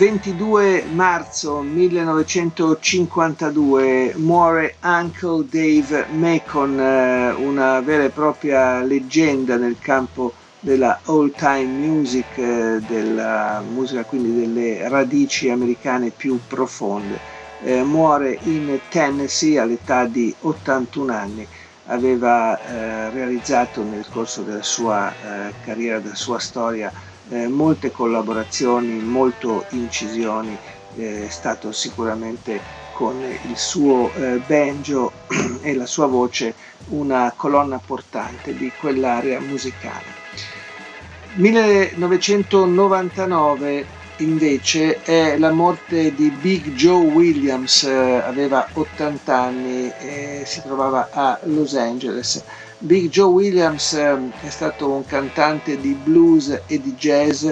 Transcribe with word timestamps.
22 0.00 0.86
marzo 0.94 1.60
1952 1.60 4.14
muore 4.16 4.76
Uncle 4.80 5.44
Dave 5.46 6.06
Macon, 6.08 6.80
eh, 6.80 7.32
una 7.32 7.80
vera 7.80 8.04
e 8.04 8.08
propria 8.08 8.80
leggenda 8.80 9.58
nel 9.58 9.76
campo 9.78 10.32
della 10.58 10.98
old 11.04 11.34
time 11.34 11.66
music, 11.66 12.38
eh, 12.38 12.80
della 12.80 13.62
musica 13.68 14.06
quindi 14.06 14.34
delle 14.34 14.88
radici 14.88 15.50
americane 15.50 16.12
più 16.12 16.40
profonde. 16.46 17.20
Eh, 17.62 17.82
muore 17.82 18.38
in 18.44 18.80
Tennessee 18.88 19.58
all'età 19.58 20.06
di 20.06 20.34
81 20.40 21.12
anni. 21.12 21.46
Aveva 21.90 22.56
eh, 22.56 23.10
realizzato 23.10 23.82
nel 23.82 24.06
corso 24.08 24.42
della 24.42 24.62
sua 24.62 25.10
eh, 25.10 25.52
carriera, 25.64 25.98
della 25.98 26.14
sua 26.14 26.38
storia, 26.38 26.92
eh, 27.30 27.48
molte 27.48 27.90
collaborazioni, 27.90 29.00
molte 29.00 29.66
incisioni, 29.70 30.56
eh, 30.96 31.26
è 31.26 31.30
stato 31.30 31.72
sicuramente 31.72 32.60
con 32.92 33.20
il 33.22 33.56
suo 33.56 34.12
eh, 34.14 34.40
banjo 34.46 35.10
e 35.62 35.74
la 35.74 35.86
sua 35.86 36.06
voce 36.06 36.54
una 36.90 37.32
colonna 37.36 37.80
portante 37.84 38.54
di 38.54 38.70
quell'area 38.78 39.40
musicale. 39.40 40.18
1999 41.34 43.86
invece 44.20 45.02
è 45.02 45.36
la 45.38 45.50
morte 45.50 46.14
di 46.14 46.30
Big 46.30 46.72
Joe 46.74 47.06
Williams, 47.06 47.82
eh, 47.84 47.92
aveva 47.92 48.66
80 48.72 49.34
anni 49.34 49.92
e 49.98 50.42
si 50.46 50.62
trovava 50.62 51.08
a 51.12 51.38
Los 51.44 51.74
Angeles. 51.74 52.42
Big 52.78 53.08
Joe 53.08 53.30
Williams 53.30 53.92
eh, 53.92 54.30
è 54.42 54.48
stato 54.48 54.90
un 54.90 55.04
cantante 55.04 55.78
di 55.78 55.92
blues 55.94 56.62
e 56.66 56.80
di 56.80 56.94
jazz 56.94 57.48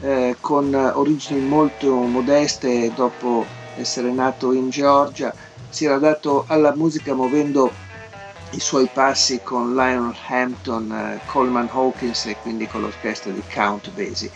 eh, 0.00 0.36
con 0.40 0.72
origini 0.74 1.40
molto 1.40 1.94
modeste 1.94 2.92
dopo 2.94 3.44
essere 3.76 4.10
nato 4.10 4.52
in 4.52 4.70
Georgia. 4.70 5.34
Si 5.68 5.84
era 5.84 5.98
dato 5.98 6.44
alla 6.46 6.74
musica 6.74 7.14
muovendo 7.14 7.72
i 8.50 8.60
suoi 8.60 8.88
passi 8.92 9.40
con 9.42 9.74
Lionel 9.74 10.14
Hampton, 10.26 10.90
eh, 10.90 11.20
Coleman 11.26 11.68
Hawkins 11.70 12.26
e 12.26 12.36
quindi 12.40 12.66
con 12.66 12.80
l'orchestra 12.80 13.30
di 13.30 13.42
Count 13.52 13.90
Basie. 13.90 14.30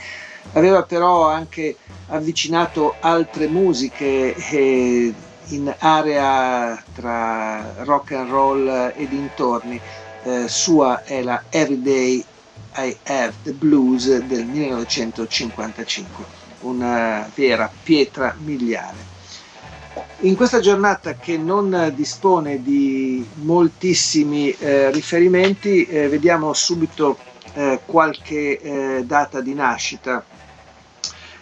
Aveva 0.53 0.83
però 0.83 1.29
anche 1.29 1.77
avvicinato 2.09 2.97
altre 3.01 3.49
musiche 3.49 4.35
eh, 4.35 5.15
in 5.49 5.75
area 5.79 6.83
tra 6.95 7.75
rock 7.85 8.13
and 8.13 8.29
roll 8.29 8.93
e 8.95 9.09
dintorni 9.09 9.81
eh, 10.25 10.49
sua 10.49 11.03
è 11.05 11.23
la 11.23 11.43
Everyday 11.49 12.25
I 12.77 12.97
Have 13.05 13.35
the 13.43 13.53
Blues 13.53 14.19
del 14.19 14.47
1955, 14.47 16.25
una 16.61 17.29
vera 17.35 17.71
pietra 17.83 18.35
miliare. 18.39 19.11
In 20.21 20.37
questa 20.37 20.61
giornata 20.61 21.15
che 21.15 21.37
non 21.37 21.93
dispone 21.95 22.63
di 22.63 23.27
moltissimi 23.43 24.51
eh, 24.53 24.91
riferimenti, 24.91 25.85
eh, 25.85 26.09
vediamo 26.09 26.53
subito 26.53 27.19
eh, 27.55 27.81
qualche 27.85 28.59
eh, 28.59 29.05
data 29.05 29.41
di 29.41 29.53
nascita. 29.53 30.25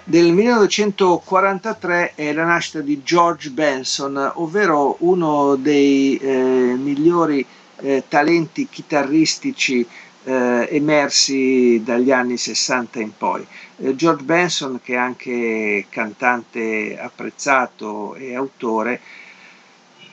Del 0.04 0.32
1943 0.32 2.14
è 2.14 2.32
la 2.32 2.44
nascita 2.44 2.80
di 2.80 3.02
George 3.02 3.50
Benson, 3.50 4.32
ovvero 4.36 4.96
uno 5.00 5.56
dei 5.56 6.16
eh, 6.16 6.74
migliori 6.76 7.44
eh, 7.76 8.04
talenti 8.08 8.66
chitarristici 8.68 9.86
eh, 10.24 10.68
emersi 10.70 11.82
dagli 11.84 12.10
anni 12.10 12.38
60 12.38 13.00
in 13.00 13.16
poi. 13.16 13.46
Eh, 13.76 13.94
George 13.94 14.24
Benson, 14.24 14.80
che 14.82 14.94
è 14.94 14.96
anche 14.96 15.86
cantante 15.90 16.98
apprezzato 16.98 18.14
e 18.14 18.34
autore, 18.34 19.00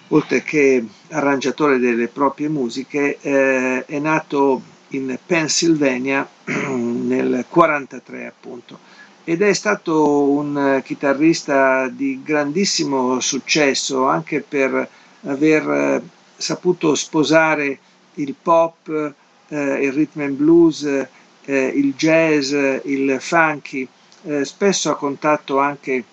oltre 0.10 0.44
che 0.44 0.86
arrangiatore 1.10 1.80
delle 1.80 2.10
proprie 2.10 2.50
musiche, 2.50 3.18
eh, 3.22 3.86
è 3.86 4.00
nato 4.00 4.62
in 4.90 5.18
Pennsylvania 5.26 6.28
nel 6.46 7.46
43 7.48 8.28
appunto 8.28 9.06
ed 9.30 9.42
è 9.42 9.52
stato 9.52 10.22
un 10.30 10.82
chitarrista 10.86 11.90
di 11.90 12.22
grandissimo 12.24 13.20
successo 13.20 14.08
anche 14.08 14.40
per 14.40 14.90
aver 15.24 16.02
saputo 16.38 16.96
sposare 16.96 17.78
il 18.14 18.34
pop, 18.42 18.88
eh, 19.50 19.84
il 19.84 19.92
rhythm 19.92 20.22
and 20.22 20.36
blues, 20.38 20.84
eh, 20.84 21.08
il 21.44 21.94
jazz, 21.96 22.54
il 22.86 23.18
funky, 23.20 23.86
eh, 24.24 24.46
spesso 24.46 24.92
a 24.92 24.96
contatto 24.96 25.60
anche 25.60 26.06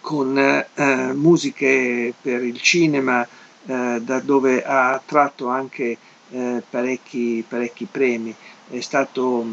con 0.00 0.38
eh, 0.38 1.12
musiche 1.12 2.14
per 2.22 2.42
il 2.42 2.58
cinema, 2.58 3.22
eh, 3.66 4.00
da 4.00 4.20
dove 4.20 4.64
ha 4.64 4.98
tratto 5.04 5.48
anche 5.48 5.98
eh, 6.30 6.62
parecchi, 6.70 7.44
parecchi, 7.46 7.86
premi. 7.90 8.34
È 8.70 8.80
stato 8.80 9.44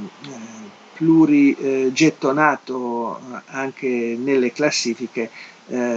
plurigettonato 0.94 3.18
anche 3.46 4.18
nelle 4.18 4.52
classifiche, 4.52 5.30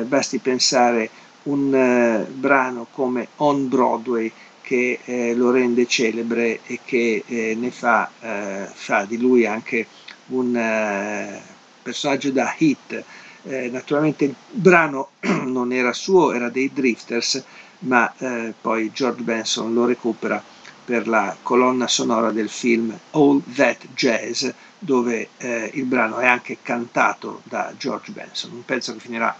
basti 0.06 0.38
pensare 0.38 1.10
un 1.44 1.74
eh, 1.74 2.26
brano 2.30 2.86
come 2.90 3.28
On 3.36 3.68
Broadway 3.68 4.30
che 4.62 5.00
eh, 5.04 5.34
lo 5.34 5.50
rende 5.50 5.86
celebre 5.86 6.60
e 6.64 6.80
che 6.84 7.22
eh, 7.26 7.54
ne 7.54 7.70
fa, 7.70 8.10
eh, 8.20 8.66
fa, 8.72 9.04
di 9.04 9.18
lui 9.18 9.44
anche 9.44 9.86
un 10.28 10.56
eh, 10.56 11.42
personaggio 11.82 12.30
da 12.30 12.54
hit. 12.56 13.02
Eh, 13.42 13.68
naturalmente 13.68 14.24
il 14.24 14.34
brano 14.50 15.10
non 15.44 15.72
era 15.72 15.92
suo, 15.92 16.32
era 16.32 16.48
dei 16.48 16.72
Drifters, 16.72 17.44
ma 17.80 18.10
poi 18.58 18.90
George 18.90 19.22
Benson 19.22 19.74
lo 19.74 19.84
recupera 19.84 20.42
per 20.84 21.08
la 21.08 21.36
colonna 21.42 21.88
sonora 21.88 22.30
del 22.30 22.48
film 22.48 22.96
All 23.12 23.42
That 23.54 23.86
Jazz, 23.94 24.48
dove 24.78 25.30
il 25.72 25.84
brano 25.84 26.18
è 26.18 26.26
anche 26.26 26.58
cantato 26.62 27.40
da 27.44 27.72
George 27.76 28.12
Benson, 28.12 28.52
un 28.52 28.64
pezzo 28.64 28.92
che 28.92 29.00
finirà 29.00 29.34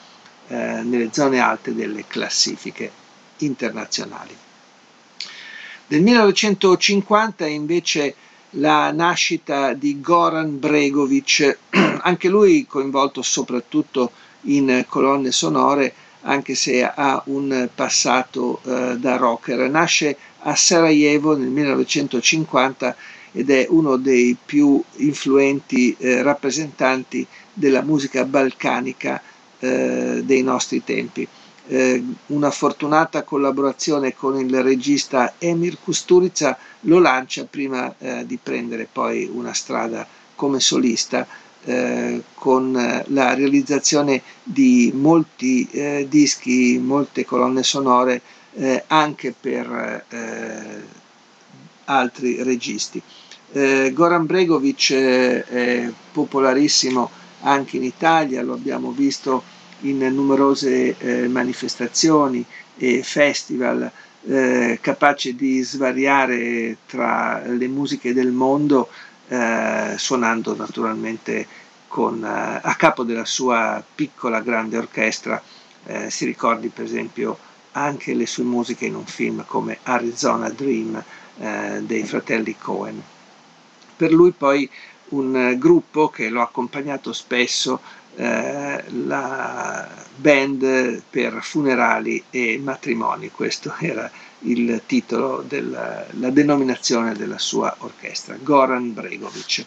eh, 0.47 0.83
nelle 0.83 1.09
zone 1.11 1.41
alte 1.41 1.75
delle 1.75 2.07
classifiche 2.07 2.91
internazionali. 3.39 4.37
Nel 5.87 6.03
1950 6.03 7.47
invece 7.47 8.15
la 8.57 8.93
nascita 8.93 9.73
di 9.73 10.01
Goran 10.01 10.59
Bregovic, 10.59 11.59
anche 12.03 12.29
lui 12.29 12.67
coinvolto 12.67 13.23
soprattutto 13.23 14.13
in 14.43 14.85
colonne 14.87 15.31
sonore, 15.33 15.95
anche 16.25 16.55
se 16.55 16.85
ha 16.85 17.23
un 17.27 17.69
passato 17.75 18.61
eh, 18.65 18.97
da 18.99 19.17
rocker. 19.17 19.69
Nasce 19.69 20.17
a 20.41 20.55
Sarajevo 20.55 21.37
nel 21.37 21.49
1950 21.49 22.97
ed 23.33 23.51
è 23.51 23.67
uno 23.69 23.97
dei 23.97 24.37
più 24.45 24.81
influenti 24.97 25.95
eh, 25.99 26.23
rappresentanti 26.23 27.27
della 27.53 27.83
musica 27.83 28.25
balcanica 28.25 29.21
eh, 29.59 30.23
dei 30.25 30.43
nostri 30.43 30.85
tempi. 30.85 31.27
Eh, 31.67 32.05
una 32.27 32.51
fortunata 32.51 33.23
collaborazione 33.23 34.15
con 34.15 34.39
il 34.39 34.63
regista 34.63 35.35
Emir 35.39 35.79
Kusturica 35.83 36.59
lo 36.81 36.99
lancia 36.99 37.47
prima 37.47 37.95
eh, 37.99 38.27
di 38.27 38.39
prendere 38.41 38.87
poi 38.91 39.31
una 39.33 39.55
strada 39.55 40.07
come 40.35 40.61
solista 40.61 41.27
eh, 41.65 42.23
con 42.35 42.73
la 43.07 43.35
realizzazione 43.35 44.23
di 44.43 44.93
molti 44.95 45.67
eh, 45.71 46.07
dischi, 46.09 46.79
molte 46.79 47.25
colonne 47.25 47.63
sonore 47.63 48.21
eh, 48.55 48.85
anche 48.87 49.35
per 49.39 50.05
altri 51.87 52.43
registi. 52.43 53.01
Goran 53.93 54.27
Bregovic 54.27 54.93
è 54.93 55.89
popolarissimo 56.13 57.09
anche 57.43 57.77
in 57.77 57.85
Italia, 57.85 58.43
lo 58.43 58.55
abbiamo 58.55 58.91
visto 58.91 59.43
in 59.81 59.99
numerose 59.99 60.97
eh, 60.99 61.29
manifestazioni 61.29 62.45
e 62.77 63.03
festival, 63.03 63.91
eh, 64.27 64.79
capace 64.81 65.35
di 65.35 65.63
svariare 65.63 66.79
tra 66.87 67.43
le 67.47 67.69
musiche 67.69 68.13
del 68.15 68.33
mondo 68.33 68.89
eh, 69.29 69.37
suonando 69.99 70.55
naturalmente 70.57 71.47
con, 71.89 72.25
eh, 72.25 72.61
a 72.63 72.75
capo 72.77 73.05
della 73.05 73.25
sua 73.25 73.83
piccola 73.95 74.41
grande 74.41 74.77
orchestra. 74.77 75.41
Eh, 75.87 76.11
si 76.11 76.25
ricordi 76.25 76.69
per 76.69 76.85
esempio 76.85 77.39
anche 77.73 78.15
le 78.15 78.27
sue 78.27 78.45
musiche 78.45 78.87
in 78.87 78.95
un 78.95 79.07
film 79.07 79.45
come 79.47 79.79
Arizona 79.83 80.49
Dream 80.49 81.03
eh, 81.39 81.81
dei 81.83 82.05
fratelli 82.05 82.57
Cohen. 82.57 83.03
Per 83.97 84.13
lui 84.13 84.33
poi 84.33 84.69
un 85.11 85.55
gruppo 85.59 86.09
che 86.09 86.29
l'ho 86.29 86.43
accompagnato 86.43 87.13
spesso, 87.13 87.81
eh, 88.17 88.85
la 88.89 89.89
band 90.17 91.03
per 91.11 91.39
funerali 91.43 92.25
e 92.31 92.61
matrimoni, 92.63 93.31
questo 93.31 93.75
era 93.79 94.11
il 94.45 94.83
titolo, 94.87 95.45
della, 95.47 96.07
la 96.13 96.31
denominazione 96.31 97.15
della 97.15 97.39
sua 97.39 97.75
orchestra, 97.79 98.37
Goran 98.41 98.93
Bregovic. 98.93 99.65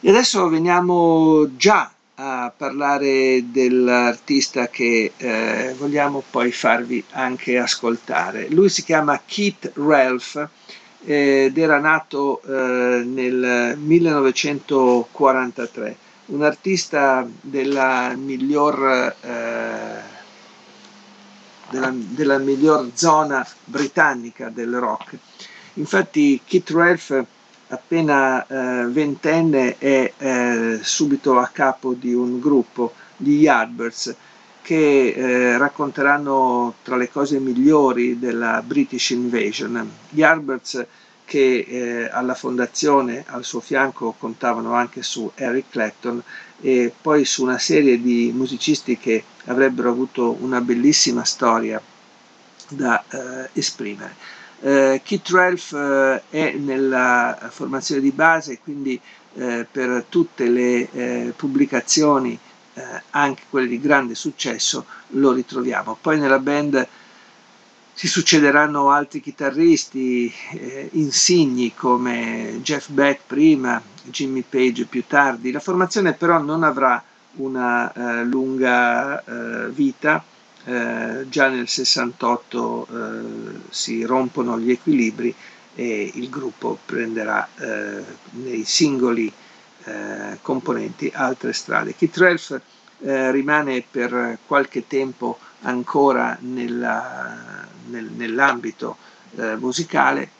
E 0.00 0.10
adesso 0.10 0.48
veniamo 0.48 1.56
già 1.56 1.90
a 2.16 2.52
parlare 2.56 3.50
dell'artista 3.50 4.68
che 4.68 5.12
eh, 5.16 5.74
vogliamo 5.76 6.22
poi 6.30 6.52
farvi 6.52 7.02
anche 7.10 7.58
ascoltare. 7.58 8.48
Lui 8.50 8.68
si 8.68 8.84
chiama 8.84 9.20
Keith 9.24 9.72
Ralph 9.74 10.48
ed 11.04 11.58
era 11.58 11.78
nato 11.78 12.40
eh, 12.42 13.02
nel 13.04 13.76
1943, 13.78 15.96
un 16.26 16.42
artista 16.42 17.28
della 17.40 18.14
miglior, 18.16 19.14
eh, 19.20 20.13
della, 21.70 21.92
della 21.94 22.38
miglior 22.38 22.90
zona 22.94 23.46
britannica 23.64 24.48
del 24.48 24.78
rock. 24.78 25.16
Infatti 25.74 26.40
Keith 26.44 26.70
Ralph 26.70 27.24
appena 27.68 28.46
eh, 28.46 28.86
ventenne 28.86 29.76
è 29.78 30.12
eh, 30.16 30.78
subito 30.82 31.38
a 31.38 31.48
capo 31.52 31.94
di 31.94 32.12
un 32.14 32.38
gruppo, 32.40 32.92
gli 33.16 33.40
Yardbirds, 33.42 34.14
che 34.62 35.08
eh, 35.08 35.58
racconteranno 35.58 36.74
tra 36.82 36.96
le 36.96 37.10
cose 37.10 37.38
migliori 37.38 38.18
della 38.18 38.62
British 38.64 39.10
Invasion. 39.10 39.90
Gli 40.08 40.20
Yardbirds 40.20 40.86
che 41.24 41.66
eh, 41.68 42.10
alla 42.10 42.34
fondazione 42.34 43.24
al 43.26 43.44
suo 43.44 43.60
fianco 43.60 44.14
contavano 44.18 44.74
anche 44.74 45.02
su 45.02 45.30
Eric 45.34 45.70
Clapton 45.70 46.22
e 46.60 46.92
poi 47.00 47.24
su 47.24 47.42
una 47.42 47.58
serie 47.58 48.00
di 48.00 48.30
musicisti 48.34 48.98
che 48.98 49.24
avrebbero 49.46 49.90
avuto 49.90 50.36
una 50.40 50.60
bellissima 50.60 51.24
storia 51.24 51.80
da 52.68 53.02
eh, 53.08 53.50
esprimere. 53.52 54.14
Eh, 54.60 55.02
Keith 55.04 55.28
Ralph 55.28 55.72
eh, 55.72 56.22
è 56.30 56.52
nella 56.52 57.38
formazione 57.50 58.00
di 58.00 58.12
base, 58.12 58.60
quindi 58.60 58.98
eh, 59.34 59.66
per 59.70 60.06
tutte 60.08 60.48
le 60.48 60.90
eh, 60.90 61.32
pubblicazioni, 61.36 62.38
anche 63.10 63.44
quelle 63.48 63.68
di 63.68 63.78
grande 63.78 64.16
successo, 64.16 64.84
lo 65.10 65.30
ritroviamo. 65.30 65.96
Poi 66.00 66.18
nella 66.18 66.40
band 66.40 66.84
si 67.94 68.08
succederanno 68.08 68.90
altri 68.90 69.20
chitarristi 69.20 70.32
eh, 70.52 70.88
insigni 70.92 71.74
come 71.74 72.60
Jeff 72.62 72.88
Beck 72.90 73.22
prima, 73.26 73.80
Jimmy 74.02 74.44
Page 74.46 74.84
più 74.84 75.04
tardi. 75.06 75.52
La 75.52 75.60
formazione 75.60 76.12
però 76.12 76.38
non 76.40 76.62
avrà 76.62 77.02
una 77.36 78.22
lunga 78.24 79.22
vita 79.70 80.24
eh, 80.66 81.26
già 81.28 81.48
nel 81.48 81.68
68 81.68 82.86
eh, 82.86 83.60
si 83.68 84.02
rompono 84.04 84.58
gli 84.58 84.70
equilibri 84.70 85.34
e 85.74 86.10
il 86.14 86.30
gruppo 86.30 86.78
prenderà 86.86 87.46
eh, 87.58 88.02
nei 88.30 88.64
singoli 88.64 89.30
eh, 89.84 90.38
componenti 90.40 91.10
altre 91.14 91.52
strade. 91.52 91.94
Keith 91.94 92.16
Ralph 92.16 92.60
eh, 93.00 93.30
rimane 93.30 93.84
per 93.88 94.38
qualche 94.46 94.86
tempo 94.86 95.38
ancora 95.64 96.36
nella, 96.40 97.66
nel, 97.88 98.06
nell'ambito 98.06 98.96
musicale 99.58 100.30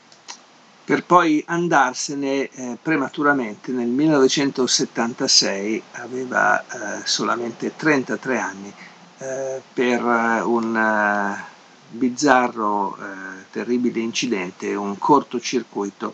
per 0.85 1.03
poi 1.03 1.43
andarsene 1.47 2.47
eh, 2.47 2.77
prematuramente 2.79 3.71
nel 3.71 3.87
1976, 3.87 5.81
aveva 5.93 6.61
eh, 6.61 7.01
solamente 7.05 7.75
33 7.75 8.37
anni 8.37 8.71
eh, 9.17 9.63
per 9.73 9.99
eh, 9.99 10.41
un 10.41 10.77
eh, 10.77 11.43
bizzarro, 11.89 12.97
terribile 13.49 13.99
incidente, 14.01 14.75
un 14.75 14.97
cortocircuito, 14.97 16.13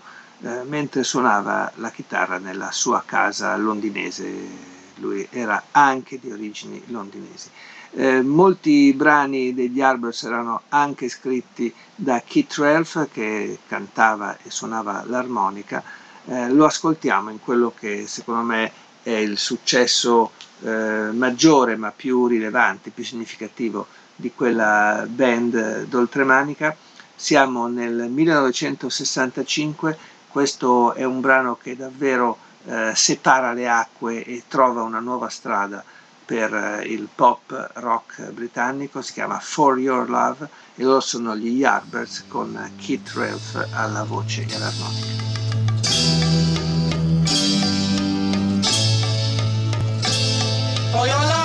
mentre 0.67 1.03
suonava 1.03 1.71
la 1.75 1.89
chitarra 1.89 2.37
nella 2.37 2.71
sua 2.71 3.01
casa 3.03 3.55
londinese. 3.57 4.29
Lui 4.97 5.27
era 5.31 5.63
anche 5.71 6.19
di 6.19 6.31
origini 6.31 6.81
londinesi. 6.87 7.49
Eh, 7.93 8.21
molti 8.21 8.93
brani 8.93 9.53
degli 9.53 9.81
Arbors 9.81 10.23
erano 10.23 10.61
anche 10.69 11.09
scritti 11.09 11.73
da 11.93 12.23
Keith 12.25 12.55
Ralph 12.55 13.09
che 13.11 13.59
cantava 13.67 14.37
e 14.41 14.49
suonava 14.49 15.03
l'armonica. 15.05 15.83
Eh, 16.25 16.49
lo 16.51 16.65
ascoltiamo 16.65 17.31
in 17.31 17.41
quello 17.41 17.73
che 17.77 18.07
secondo 18.07 18.43
me 18.43 18.71
è 19.03 19.09
il 19.09 19.37
successo 19.37 20.31
eh, 20.61 21.09
maggiore 21.11 21.75
ma 21.75 21.91
più 21.91 22.27
rilevante, 22.27 22.91
più 22.91 23.03
significativo 23.03 23.87
di 24.15 24.31
quella 24.33 25.05
band 25.09 25.83
d'oltremanica. 25.85 26.73
Siamo 27.13 27.67
nel 27.67 28.09
1965, 28.09 29.97
questo 30.29 30.93
è 30.93 31.03
un 31.03 31.19
brano 31.19 31.57
che 31.61 31.75
davvero 31.75 32.37
eh, 32.65 32.93
separa 32.95 33.51
le 33.51 33.67
acque 33.67 34.23
e 34.23 34.43
trova 34.47 34.81
una 34.81 34.99
nuova 34.99 35.27
strada 35.27 35.83
per 36.25 36.53
eh, 36.53 36.83
il 36.85 37.07
pop 37.13 37.71
rock 37.75 38.31
britannico, 38.31 39.01
si 39.01 39.13
chiama 39.13 39.39
For 39.39 39.79
Your 39.79 40.09
Love 40.09 40.49
e 40.75 40.83
loro 40.83 40.99
sono 40.99 41.35
gli 41.35 41.57
Yardbirds 41.57 42.25
con 42.27 42.71
Keith 42.77 43.11
Ralph 43.13 43.67
alla 43.73 44.03
voce 44.03 44.45
e 44.47 44.55
all'armonica. 44.55 45.31
for 50.91 51.07
your 51.07 51.17
love. 51.17 51.40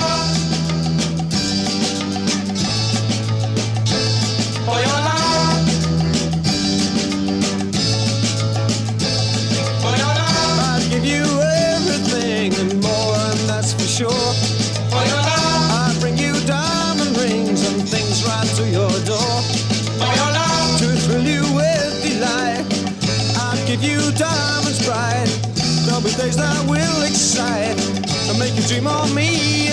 Days 26.26 26.36
that 26.38 26.68
will 26.68 27.02
excite 27.02 27.78
and 28.28 28.36
make 28.36 28.56
you 28.56 28.62
dream 28.66 28.88
of 28.88 29.14
me 29.14 29.65